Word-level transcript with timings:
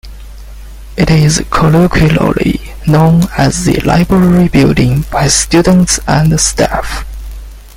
It 0.97 1.11
is 1.11 1.43
colloquially 1.51 2.59
known 2.87 3.25
as 3.37 3.65
the 3.65 3.79
"Library 3.81 4.47
Building" 4.47 5.01
by 5.11 5.27
students 5.27 5.99
and 6.07 6.39
staff. 6.39 7.05